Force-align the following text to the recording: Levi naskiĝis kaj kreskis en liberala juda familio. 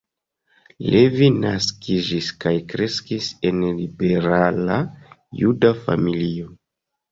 Levi 0.93 1.27
naskiĝis 1.43 2.29
kaj 2.45 2.55
kreskis 2.73 3.29
en 3.51 3.61
liberala 3.83 4.81
juda 5.45 5.75
familio. 5.87 6.53